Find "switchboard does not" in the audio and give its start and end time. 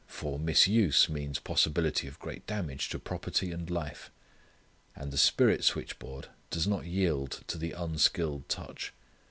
5.63-6.87